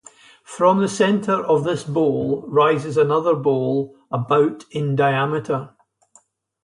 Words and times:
From 0.43 0.79
the 0.79 0.87
centre 0.87 1.43
of 1.45 1.63
this 1.63 1.83
bowl 1.83 2.43
rises 2.47 2.97
another 2.97 3.35
bowl 3.35 3.95
about 4.09 4.65
in 4.71 4.95
diameter. 4.95 5.75